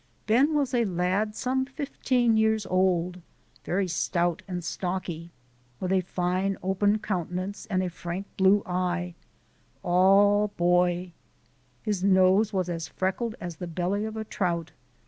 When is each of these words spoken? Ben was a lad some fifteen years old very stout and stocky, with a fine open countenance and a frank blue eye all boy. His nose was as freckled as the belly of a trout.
Ben 0.25 0.55
was 0.55 0.73
a 0.73 0.83
lad 0.83 1.35
some 1.35 1.63
fifteen 1.65 2.35
years 2.35 2.65
old 2.65 3.21
very 3.63 3.87
stout 3.87 4.41
and 4.47 4.63
stocky, 4.63 5.29
with 5.79 5.91
a 5.91 6.01
fine 6.01 6.57
open 6.63 6.97
countenance 6.97 7.67
and 7.67 7.83
a 7.83 7.89
frank 7.91 8.25
blue 8.35 8.63
eye 8.65 9.13
all 9.83 10.47
boy. 10.57 11.11
His 11.83 12.03
nose 12.03 12.51
was 12.51 12.67
as 12.67 12.87
freckled 12.87 13.35
as 13.39 13.57
the 13.57 13.67
belly 13.67 14.03
of 14.05 14.17
a 14.17 14.25
trout. 14.25 14.71